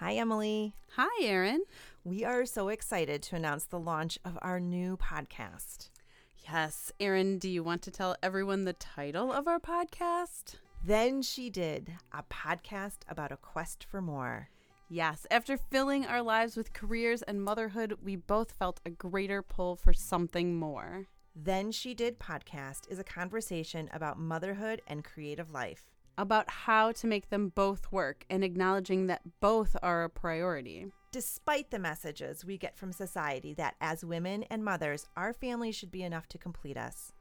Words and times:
Hi, 0.00 0.14
Emily. 0.14 0.74
Hi, 0.96 1.22
Erin. 1.22 1.60
We 2.04 2.24
are 2.24 2.46
so 2.46 2.68
excited 2.68 3.22
to 3.24 3.36
announce 3.36 3.64
the 3.64 3.78
launch 3.78 4.18
of 4.24 4.38
our 4.40 4.58
new 4.58 4.96
podcast. 4.96 5.90
Yes, 6.50 6.90
Erin, 6.98 7.38
do 7.38 7.50
you 7.50 7.62
want 7.62 7.82
to 7.82 7.90
tell 7.90 8.16
everyone 8.22 8.64
the 8.64 8.72
title 8.72 9.30
of 9.30 9.46
our 9.46 9.60
podcast? 9.60 10.54
Then 10.82 11.20
She 11.20 11.50
Did, 11.50 11.92
a 12.12 12.22
podcast 12.22 13.00
about 13.10 13.30
a 13.30 13.36
quest 13.36 13.84
for 13.84 14.00
more. 14.00 14.48
Yes, 14.88 15.26
after 15.30 15.58
filling 15.58 16.06
our 16.06 16.22
lives 16.22 16.56
with 16.56 16.72
careers 16.72 17.20
and 17.20 17.44
motherhood, 17.44 17.98
we 18.02 18.16
both 18.16 18.52
felt 18.52 18.80
a 18.86 18.90
greater 18.90 19.42
pull 19.42 19.76
for 19.76 19.92
something 19.92 20.56
more. 20.56 21.08
Then 21.36 21.72
She 21.72 21.92
Did 21.92 22.18
podcast 22.18 22.90
is 22.90 22.98
a 22.98 23.04
conversation 23.04 23.90
about 23.92 24.18
motherhood 24.18 24.80
and 24.86 25.04
creative 25.04 25.50
life. 25.50 25.90
About 26.18 26.50
how 26.50 26.92
to 26.92 27.06
make 27.06 27.30
them 27.30 27.48
both 27.54 27.90
work 27.90 28.24
and 28.28 28.44
acknowledging 28.44 29.06
that 29.06 29.22
both 29.40 29.76
are 29.82 30.04
a 30.04 30.10
priority. 30.10 30.86
Despite 31.12 31.70
the 31.70 31.78
messages 31.78 32.44
we 32.44 32.58
get 32.58 32.76
from 32.76 32.92
society 32.92 33.54
that 33.54 33.74
as 33.80 34.04
women 34.04 34.44
and 34.44 34.64
mothers, 34.64 35.06
our 35.16 35.32
family 35.32 35.72
should 35.72 35.90
be 35.90 36.02
enough 36.02 36.28
to 36.28 36.38
complete 36.38 36.76
us. 36.76 37.12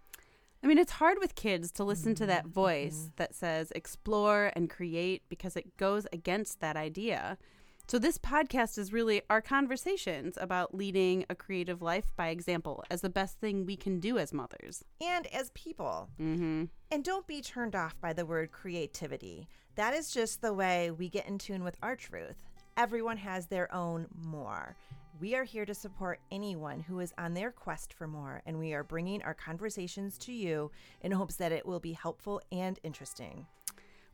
I 0.64 0.68
mean, 0.68 0.78
it's 0.78 0.94
hard 0.94 1.20
with 1.20 1.36
kids 1.36 1.72
to 1.74 1.84
listen 1.84 2.16
to 2.16 2.26
that 2.26 2.40
mm-hmm, 2.40 2.48
mm-hmm. 2.50 2.54
voice 2.54 3.10
that 3.16 3.34
says 3.34 3.72
explore 3.76 4.52
and 4.56 4.70
create 4.70 5.24
because 5.30 5.56
it 5.56 5.78
goes 5.78 6.06
against 6.12 6.60
that 6.60 6.76
idea. 6.76 7.38
So, 7.90 7.98
this 7.98 8.20
podcast 8.20 8.78
is 8.78 8.94
really 8.94 9.24
our 9.32 9.42
conversations 9.42 10.38
about 10.40 10.76
leading 10.76 11.26
a 11.28 11.34
creative 11.34 11.82
life 11.82 12.14
by 12.16 12.28
example 12.28 12.84
as 12.92 13.02
the 13.02 13.10
best 13.10 13.40
thing 13.40 13.66
we 13.66 13.76
can 13.76 14.00
do 14.00 14.20
as 14.20 14.32
mothers. 14.32 14.84
And 15.02 15.26
as 15.34 15.50
people. 15.56 16.08
Mm-hmm. 16.22 16.66
And 16.92 17.04
don't 17.04 17.26
be 17.26 17.42
turned 17.42 17.76
off 17.76 18.00
by 18.00 18.14
the 18.14 18.28
word 18.28 18.52
creativity. 18.52 19.48
That 19.74 19.96
is 19.96 20.12
just 20.12 20.44
the 20.44 20.54
way 20.54 20.92
we 20.92 21.10
get 21.10 21.28
in 21.28 21.40
tune 21.40 21.64
with 21.64 21.78
our 21.82 21.96
truth. 21.96 22.46
Everyone 22.78 23.18
has 23.18 23.48
their 23.48 23.74
own 23.74 24.06
more. 24.16 24.76
We 25.20 25.34
are 25.34 25.44
here 25.44 25.66
to 25.66 25.74
support 25.74 26.20
anyone 26.32 26.82
who 26.82 27.00
is 27.00 27.12
on 27.18 27.34
their 27.34 27.50
quest 27.50 27.96
for 27.96 28.08
more, 28.08 28.44
and 28.46 28.60
we 28.60 28.74
are 28.74 28.84
bringing 28.84 29.24
our 29.24 29.34
conversations 29.34 30.20
to 30.20 30.32
you 30.32 30.70
in 31.02 31.12
hopes 31.12 31.38
that 31.38 31.52
it 31.52 31.66
will 31.66 31.80
be 31.80 31.94
helpful 31.94 32.40
and 32.52 32.80
interesting. 32.84 33.48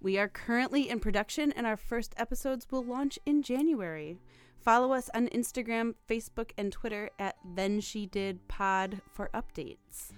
We 0.06 0.20
are 0.20 0.28
currently 0.28 0.88
in 0.88 1.00
production, 1.00 1.52
and 1.54 1.66
our 1.66 1.76
first 1.76 2.14
episodes 2.16 2.68
will 2.70 2.84
launch 2.84 3.18
in 3.26 3.42
January. 3.42 4.20
Follow 4.60 4.94
us 4.94 5.10
on 5.16 5.30
Instagram, 5.30 5.96
Facebook, 6.08 6.52
and 6.60 6.72
Twitter 6.72 7.10
at 7.18 7.38
Then 7.56 7.80
She 7.80 8.06
Did 8.06 8.48
Pod 8.48 9.02
for 9.12 9.32
updates. 9.34 10.12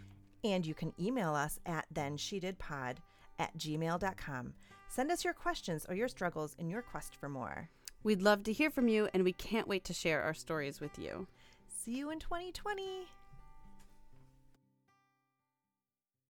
And 0.43 0.65
you 0.65 0.73
can 0.73 0.91
email 0.99 1.33
us 1.33 1.61
at 1.65 1.85
thenshedidpod 1.93 2.97
at 3.39 3.57
gmail.com. 3.57 4.53
Send 4.89 5.09
us 5.09 5.23
your 5.23 5.33
questions 5.33 5.85
or 5.87 5.95
your 5.95 6.09
struggles 6.09 6.57
in 6.59 6.69
your 6.69 6.81
quest 6.81 7.15
for 7.15 7.29
more. 7.29 7.69
We'd 8.03 8.21
love 8.21 8.43
to 8.43 8.51
hear 8.51 8.69
from 8.69 8.89
you, 8.89 9.07
and 9.13 9.23
we 9.23 9.31
can't 9.31 9.69
wait 9.69 9.85
to 9.85 9.93
share 9.93 10.21
our 10.21 10.33
stories 10.33 10.81
with 10.81 10.99
you. 10.99 11.27
See 11.69 11.97
you 11.97 12.11
in 12.11 12.19
2020. 12.19 13.07